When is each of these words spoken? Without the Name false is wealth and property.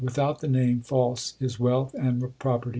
Without 0.01 0.39
the 0.41 0.47
Name 0.47 0.81
false 0.81 1.35
is 1.39 1.59
wealth 1.59 1.93
and 1.93 2.23
property. 2.39 2.69